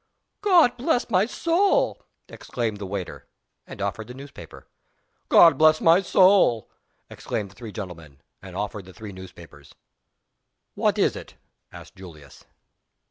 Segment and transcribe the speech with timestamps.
[0.41, 3.27] "God bless my soul!" exclaimed the waiter
[3.67, 4.67] and offered the newspaper.
[5.29, 6.71] "God bless my soul!"
[7.11, 9.75] exclaimed the three gentlemen and offered the three newspapers.
[10.73, 11.35] "What is it?"
[11.71, 12.45] asked Julius.